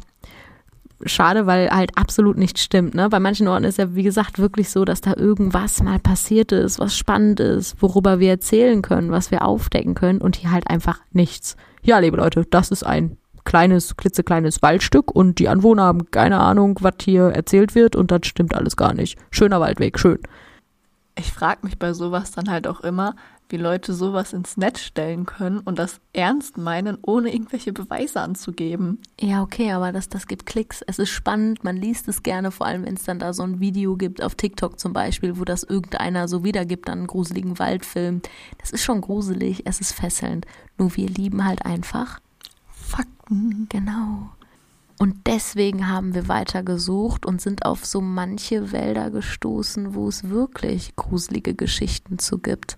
[1.06, 2.94] schade, weil halt absolut nichts stimmt.
[2.94, 3.10] Ne?
[3.10, 6.80] Bei manchen Orten ist ja, wie gesagt, wirklich so, dass da irgendwas mal passiert ist,
[6.80, 11.00] was spannend ist, worüber wir erzählen können, was wir aufdecken können und hier halt einfach
[11.12, 11.56] nichts.
[11.82, 13.18] Ja, liebe Leute, das ist ein
[13.50, 18.28] kleines, klitzekleines Waldstück und die Anwohner haben keine Ahnung, was hier erzählt wird und das
[18.28, 19.18] stimmt alles gar nicht.
[19.32, 20.20] Schöner Waldweg, schön.
[21.18, 23.16] Ich frage mich bei sowas dann halt auch immer,
[23.50, 29.00] wie Leute sowas ins Netz stellen können und das ernst meinen, ohne irgendwelche Beweise anzugeben.
[29.20, 30.84] Ja, okay, aber das, das gibt Klicks.
[30.86, 33.60] Es ist spannend, man liest es gerne, vor allem wenn es dann da so ein
[33.60, 38.22] Video gibt, auf TikTok zum Beispiel, wo das irgendeiner so wiedergibt, dann einen gruseligen Waldfilm.
[38.60, 40.46] Das ist schon gruselig, es ist fesselnd.
[40.78, 42.20] Nur wir lieben halt einfach
[42.90, 44.30] Fakten, genau.
[44.98, 50.96] Und deswegen haben wir weitergesucht und sind auf so manche Wälder gestoßen, wo es wirklich
[50.98, 52.78] gruselige Geschichten zu gibt.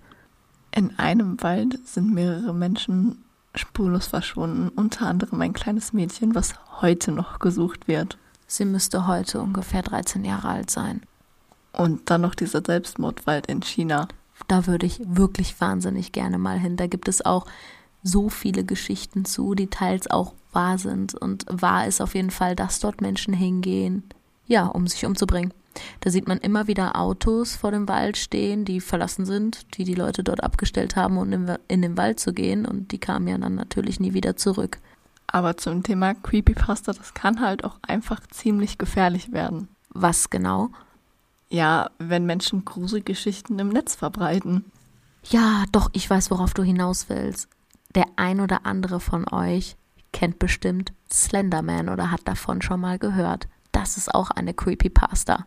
[0.74, 3.24] In einem Wald sind mehrere Menschen
[3.56, 8.18] spurlos verschwunden, unter anderem ein kleines Mädchen, was heute noch gesucht wird.
[8.48, 11.02] Sie müsste heute ungefähr 13 Jahre alt sein.
[11.74, 14.08] Und dann noch dieser Selbstmordwald in China.
[14.48, 16.78] Da würde ich wirklich wahnsinnig gerne mal hin.
[16.78, 17.46] Da gibt es auch
[18.04, 21.16] so viele Geschichten zu, die teils auch wahr sind.
[21.16, 24.04] Und wahr ist auf jeden Fall, dass dort Menschen hingehen,
[24.48, 25.54] ja, um sich umzubringen.
[26.02, 29.96] Da sieht man immer wieder Autos vor dem Wald stehen, die verlassen sind, die die
[29.96, 31.32] Leute dort abgestellt haben, um
[31.68, 32.66] in den Wald zu gehen.
[32.66, 34.80] Und die kamen ja dann natürlich nie wieder zurück.
[35.28, 39.70] Aber zum Thema Creepypasta, das kann halt auch einfach ziemlich gefährlich werden.
[39.90, 40.70] Was genau?
[41.50, 44.66] Ja, wenn Menschen Gruselgeschichten im Netz verbreiten.
[45.30, 47.48] Ja, doch, ich weiß, worauf du hinaus willst
[47.96, 49.76] der ein oder andere von euch
[50.14, 53.48] kennt bestimmt Slenderman oder hat davon schon mal gehört.
[53.72, 55.46] Das ist auch eine Creepypasta.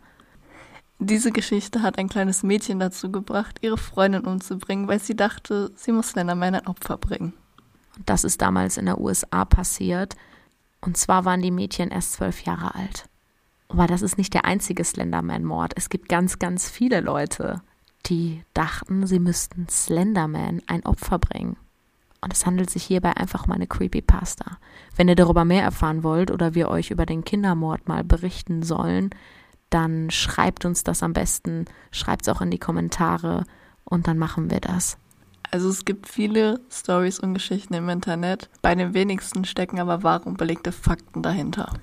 [0.99, 5.91] Diese Geschichte hat ein kleines Mädchen dazu gebracht, ihre Freundin umzubringen, weil sie dachte, sie
[5.91, 7.33] muss Slenderman ein Opfer bringen.
[8.05, 10.15] Das ist damals in der USA passiert.
[10.81, 13.09] Und zwar waren die Mädchen erst zwölf Jahre alt.
[13.67, 15.73] Aber das ist nicht der einzige Slenderman-Mord.
[15.75, 17.61] Es gibt ganz, ganz viele Leute,
[18.05, 21.57] die dachten, sie müssten Slenderman ein Opfer bringen.
[22.25, 24.57] Und es handelt sich hierbei einfach um eine Creepypasta.
[24.95, 29.11] Wenn ihr darüber mehr erfahren wollt oder wir euch über den Kindermord mal berichten sollen,
[29.69, 33.43] dann schreibt uns das am besten, schreibt es auch in die Kommentare
[33.83, 34.97] und dann machen wir das.
[35.51, 38.49] Also es gibt viele Stories und Geschichten im Internet.
[38.63, 41.73] Bei den wenigsten stecken aber wahre und belegte Fakten dahinter.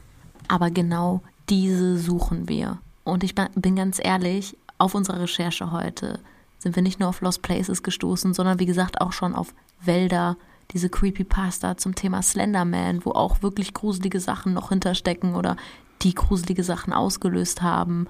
[0.48, 2.78] Aber genau diese suchen wir.
[3.04, 6.18] Und ich bin ganz ehrlich, auf unserer Recherche heute
[6.62, 10.36] sind wir nicht nur auf Lost Places gestoßen, sondern wie gesagt auch schon auf Wälder,
[10.70, 15.56] diese Creepypasta zum Thema Slenderman, wo auch wirklich gruselige Sachen noch hinterstecken oder
[16.02, 18.06] die gruselige Sachen ausgelöst haben.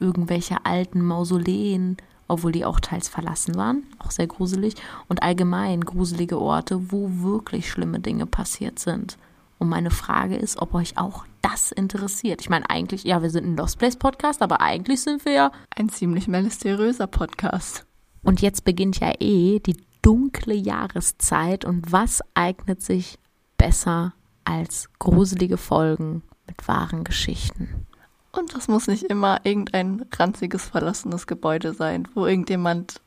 [0.00, 1.96] Irgendwelche alten Mausoleen,
[2.28, 4.74] obwohl die auch teils verlassen waren, auch sehr gruselig.
[5.08, 9.16] Und allgemein gruselige Orte, wo wirklich schlimme Dinge passiert sind.
[9.58, 12.40] Und meine Frage ist, ob euch auch das interessiert.
[12.40, 15.52] Ich meine, eigentlich, ja, wir sind ein Lost Place Podcast, aber eigentlich sind wir ja
[15.74, 17.86] ein ziemlich mysteriöser Podcast.
[18.22, 21.64] Und jetzt beginnt ja eh die dunkle Jahreszeit.
[21.64, 23.18] Und was eignet sich
[23.56, 24.14] besser
[24.44, 27.86] als gruselige Folgen mit wahren Geschichten?
[28.32, 33.00] Und das muss nicht immer irgendein ranziges, verlassenes Gebäude sein, wo irgendjemand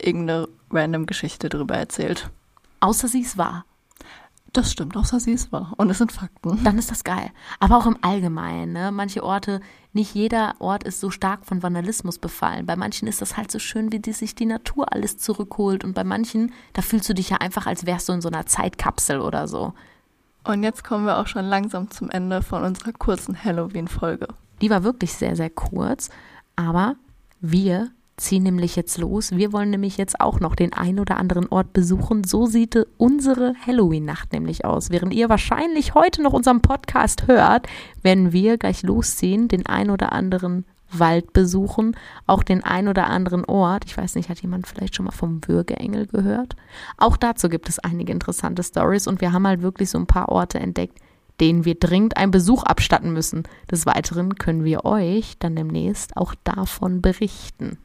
[0.00, 2.30] irgendeine random Geschichte drüber erzählt.
[2.80, 3.64] Außer sie ist wahr.
[4.52, 5.72] Das stimmt, außer sie ist wahr.
[5.78, 6.62] Und es sind Fakten.
[6.62, 7.30] Dann ist das geil.
[7.58, 8.92] Aber auch im Allgemeinen, ne?
[8.92, 9.62] Manche Orte,
[9.94, 12.66] nicht jeder Ort ist so stark von Vandalismus befallen.
[12.66, 15.84] Bei manchen ist das halt so schön, wie die sich die Natur alles zurückholt.
[15.84, 18.44] Und bei manchen, da fühlst du dich ja einfach, als wärst du in so einer
[18.44, 19.72] Zeitkapsel oder so.
[20.44, 24.28] Und jetzt kommen wir auch schon langsam zum Ende von unserer kurzen Halloween-Folge.
[24.60, 26.10] Die war wirklich sehr, sehr kurz.
[26.56, 26.96] Aber
[27.40, 29.32] wir ziehen nämlich jetzt los.
[29.32, 32.24] Wir wollen nämlich jetzt auch noch den ein oder anderen Ort besuchen.
[32.24, 34.90] So sieht unsere Halloween-Nacht nämlich aus.
[34.90, 37.66] Während ihr wahrscheinlich heute noch unseren Podcast hört,
[38.02, 41.96] werden wir gleich losziehen, den ein oder anderen Wald besuchen,
[42.26, 43.84] auch den ein oder anderen Ort.
[43.86, 46.56] Ich weiß nicht, hat jemand vielleicht schon mal vom Würgeengel gehört?
[46.98, 50.28] Auch dazu gibt es einige interessante Stories und wir haben halt wirklich so ein paar
[50.28, 50.98] Orte entdeckt,
[51.40, 53.44] denen wir dringend einen Besuch abstatten müssen.
[53.70, 57.78] Des Weiteren können wir euch dann demnächst auch davon berichten.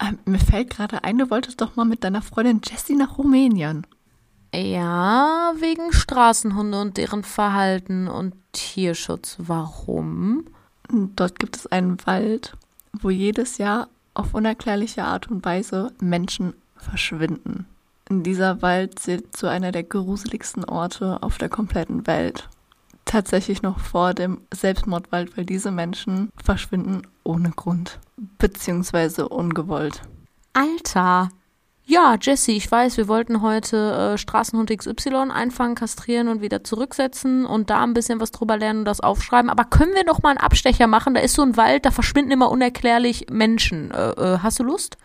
[0.00, 3.86] Ähm, mir fällt gerade ein, du wolltest doch mal mit deiner Freundin Jessie nach Rumänien.
[4.54, 9.36] Ja, wegen Straßenhunde und deren Verhalten und Tierschutz.
[9.38, 10.46] Warum?
[10.90, 12.56] Dort gibt es einen Wald,
[12.92, 17.66] wo jedes Jahr auf unerklärliche Art und Weise Menschen verschwinden.
[18.08, 22.48] Dieser Wald zählt zu einer der gruseligsten Orte auf der kompletten Welt
[23.08, 30.02] tatsächlich noch vor dem Selbstmordwald, weil diese Menschen verschwinden ohne Grund, beziehungsweise ungewollt.
[30.52, 31.30] Alter!
[31.84, 37.46] Ja, Jesse, ich weiß, wir wollten heute äh, Straßenhund XY einfangen, kastrieren und wieder zurücksetzen
[37.46, 39.48] und da ein bisschen was drüber lernen und das aufschreiben.
[39.50, 41.14] Aber können wir noch mal einen Abstecher machen?
[41.14, 43.90] Da ist so ein Wald, da verschwinden immer unerklärlich Menschen.
[43.90, 44.98] Äh, äh, hast du Lust?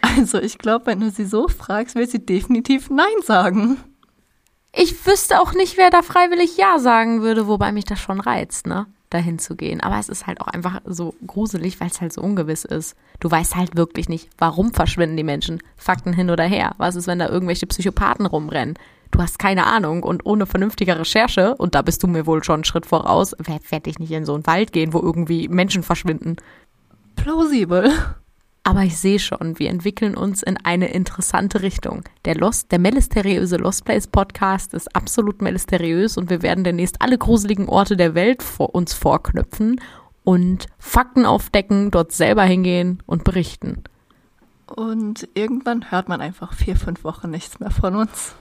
[0.00, 3.78] Also, ich glaube, wenn du sie so fragst, wird sie definitiv Nein sagen
[4.74, 8.66] ich wüsste auch nicht, wer da freiwillig Ja sagen würde, wobei mich das schon reizt,
[8.66, 8.86] ne?
[9.12, 9.80] dahin zu gehen.
[9.80, 12.96] Aber es ist halt auch einfach so gruselig, weil es halt so ungewiss ist.
[13.20, 15.62] Du weißt halt wirklich nicht, warum verschwinden die Menschen.
[15.76, 16.72] Fakten hin oder her.
[16.78, 18.78] Was ist, wenn da irgendwelche Psychopathen rumrennen?
[19.10, 22.56] Du hast keine Ahnung und ohne vernünftige Recherche, und da bist du mir wohl schon
[22.56, 26.36] einen Schritt voraus, werde ich nicht in so einen Wald gehen, wo irgendwie Menschen verschwinden.
[27.14, 27.92] Plausibel.
[28.64, 32.04] Aber ich sehe schon, wir entwickeln uns in eine interessante Richtung.
[32.24, 37.18] Der Lost, der melisteriöse Lost Place Podcast ist absolut melisteriös und wir werden demnächst alle
[37.18, 39.80] gruseligen Orte der Welt vor uns vorknüpfen
[40.22, 43.82] und Fakten aufdecken, dort selber hingehen und berichten.
[44.66, 48.36] Und irgendwann hört man einfach vier, fünf Wochen nichts mehr von uns.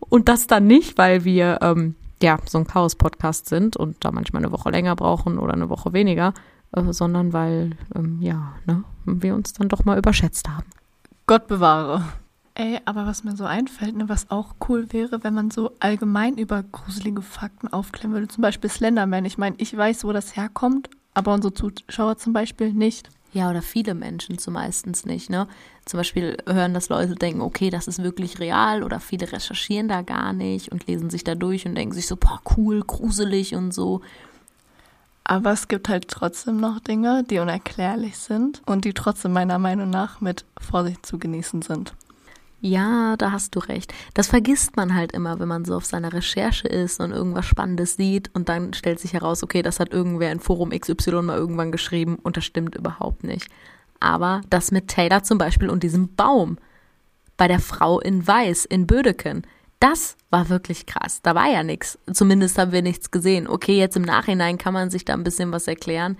[0.00, 4.44] Und das dann nicht, weil wir ähm, ja so ein Chaos-Podcast sind und da manchmal
[4.44, 6.34] eine Woche länger brauchen oder eine Woche weniger,
[6.72, 10.66] äh, sondern weil, ähm, ja, ne, wir uns dann doch mal überschätzt haben.
[11.26, 12.04] Gott bewahre.
[12.54, 16.38] Ey, aber was mir so einfällt, ne, was auch cool wäre, wenn man so allgemein
[16.38, 19.26] über gruselige Fakten aufklären würde, zum Beispiel Slenderman.
[19.26, 23.10] Ich meine, ich weiß, wo das herkommt, aber unsere Zuschauer zum Beispiel nicht.
[23.32, 25.46] Ja, oder viele Menschen zumeistens nicht, ne?
[25.84, 30.00] Zum Beispiel hören das Leute denken, okay, das ist wirklich real, oder viele recherchieren da
[30.00, 33.74] gar nicht und lesen sich da durch und denken sich so, boah, cool, gruselig und
[33.74, 34.00] so.
[35.28, 39.90] Aber es gibt halt trotzdem noch Dinge, die unerklärlich sind und die trotzdem meiner Meinung
[39.90, 41.94] nach mit Vorsicht zu genießen sind.
[42.60, 43.92] Ja, da hast du recht.
[44.14, 47.96] Das vergisst man halt immer, wenn man so auf seiner Recherche ist und irgendwas Spannendes
[47.96, 51.72] sieht und dann stellt sich heraus, okay, das hat irgendwer in Forum XY mal irgendwann
[51.72, 53.48] geschrieben und das stimmt überhaupt nicht.
[53.98, 56.56] Aber das mit Taylor zum Beispiel und diesem Baum
[57.36, 59.42] bei der Frau in Weiß in Bödeken,
[59.80, 61.20] das war wirklich krass.
[61.22, 61.98] Da war ja nichts.
[62.12, 63.46] Zumindest haben wir nichts gesehen.
[63.46, 66.16] Okay, jetzt im Nachhinein kann man sich da ein bisschen was erklären.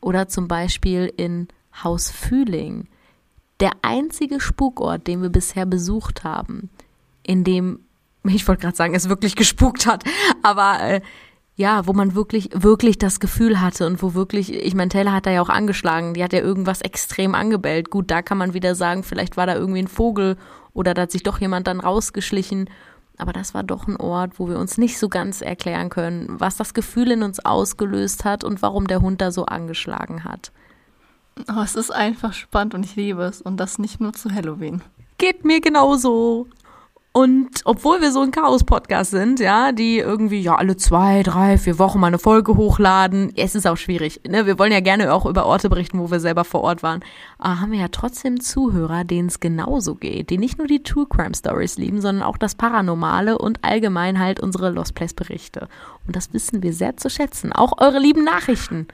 [0.00, 1.48] Oder zum Beispiel in
[1.82, 2.88] Haus Fühling.
[3.60, 6.70] Der einzige Spukort, den wir bisher besucht haben,
[7.22, 7.80] in dem
[8.24, 10.04] ich wollte gerade sagen, es wirklich gespukt hat,
[10.42, 11.00] aber äh,
[11.54, 15.26] ja, wo man wirklich, wirklich das Gefühl hatte und wo wirklich, ich meine, Taylor hat
[15.26, 17.90] da ja auch angeschlagen, die hat ja irgendwas extrem angebellt.
[17.90, 20.38] Gut, da kann man wieder sagen, vielleicht war da irgendwie ein Vogel
[20.72, 22.70] oder da hat sich doch jemand dann rausgeschlichen.
[23.18, 26.56] Aber das war doch ein Ort, wo wir uns nicht so ganz erklären können, was
[26.56, 30.52] das Gefühl in uns ausgelöst hat und warum der Hund da so angeschlagen hat.
[31.48, 33.40] Oh, es ist einfach spannend und ich liebe es.
[33.40, 34.82] Und das nicht nur zu Halloween.
[35.18, 36.46] Geht mir genauso.
[37.14, 41.78] Und obwohl wir so ein Chaos-Podcast sind, ja, die irgendwie ja alle zwei, drei, vier
[41.78, 44.22] Wochen mal eine Folge hochladen, es ist auch schwierig.
[44.26, 44.46] Ne?
[44.46, 47.00] Wir wollen ja gerne auch über Orte berichten, wo wir selber vor Ort waren.
[47.36, 51.06] Aber haben wir ja trotzdem Zuhörer, denen es genauso geht, die nicht nur die True
[51.06, 55.68] Crime Stories lieben, sondern auch das Paranormale und allgemein halt unsere Lost Place Berichte.
[56.06, 57.52] Und das wissen wir sehr zu schätzen.
[57.52, 58.88] Auch eure lieben Nachrichten.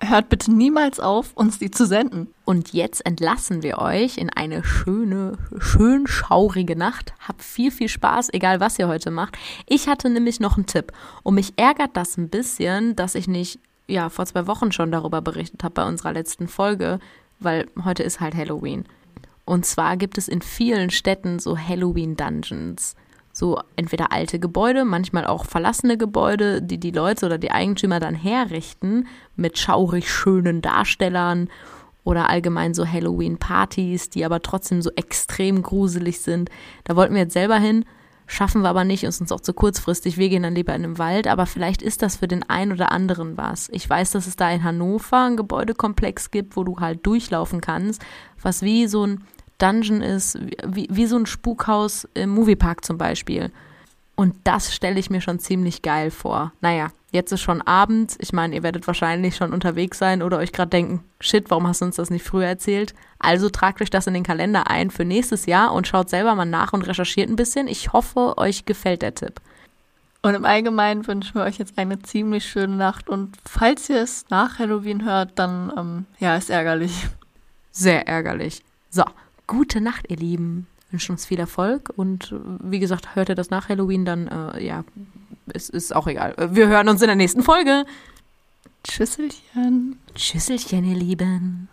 [0.00, 2.28] Hört bitte niemals auf, uns die zu senden.
[2.44, 7.14] Und jetzt entlassen wir euch in eine schöne, schön schaurige Nacht.
[7.26, 9.38] Habt viel, viel Spaß, egal was ihr heute macht.
[9.66, 10.92] Ich hatte nämlich noch einen Tipp.
[11.22, 15.22] Und mich ärgert das ein bisschen, dass ich nicht, ja, vor zwei Wochen schon darüber
[15.22, 16.98] berichtet habe bei unserer letzten Folge,
[17.40, 18.84] weil heute ist halt Halloween.
[19.46, 22.96] Und zwar gibt es in vielen Städten so Halloween-Dungeons
[23.36, 28.14] so entweder alte Gebäude, manchmal auch verlassene Gebäude, die die Leute oder die Eigentümer dann
[28.14, 31.50] herrichten mit schaurig schönen Darstellern
[32.02, 36.48] oder allgemein so Halloween-Partys, die aber trotzdem so extrem gruselig sind.
[36.84, 37.84] Da wollten wir jetzt selber hin,
[38.26, 40.16] schaffen wir aber nicht, ist uns auch zu kurzfristig.
[40.16, 42.90] Wir gehen dann lieber in den Wald, aber vielleicht ist das für den einen oder
[42.90, 43.68] anderen was.
[43.70, 48.00] Ich weiß, dass es da in Hannover einen Gebäudekomplex gibt, wo du halt durchlaufen kannst,
[48.40, 49.24] was wie so ein
[49.58, 53.50] Dungeon ist, wie, wie so ein Spukhaus im Moviepark zum Beispiel.
[54.16, 56.52] Und das stelle ich mir schon ziemlich geil vor.
[56.62, 58.16] Naja, jetzt ist schon Abend.
[58.18, 61.82] Ich meine, ihr werdet wahrscheinlich schon unterwegs sein oder euch gerade denken, shit, warum hast
[61.82, 62.94] du uns das nicht früher erzählt?
[63.18, 66.46] Also tragt euch das in den Kalender ein für nächstes Jahr und schaut selber mal
[66.46, 67.68] nach und recherchiert ein bisschen.
[67.68, 69.40] Ich hoffe, euch gefällt der Tipp.
[70.22, 73.08] Und im Allgemeinen wünschen wir euch jetzt eine ziemlich schöne Nacht.
[73.10, 77.06] Und falls ihr es nach Halloween hört, dann, ähm, ja, ist ärgerlich.
[77.70, 78.62] Sehr ärgerlich.
[78.90, 79.04] So,
[79.46, 80.66] gute Nacht, ihr Lieben.
[80.90, 82.32] Wünschen uns viel Erfolg und
[82.62, 84.84] wie gesagt, hört ihr das nach Halloween, dann äh, ja,
[85.52, 86.34] es ist auch egal.
[86.52, 87.84] Wir hören uns in der nächsten Folge.
[88.84, 89.98] Tschüsselchen.
[90.14, 91.68] Tschüsselchen, ihr Lieben.